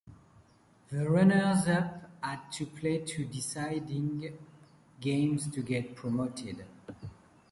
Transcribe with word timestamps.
The 0.91 1.07
runners-up 1.07 2.09
had 2.23 2.51
to 2.53 2.65
play 2.65 3.05
two 3.05 3.23
deciding 3.25 4.35
games 4.99 5.47
to 5.51 5.61
get 5.61 5.95
promoted. 5.95 6.65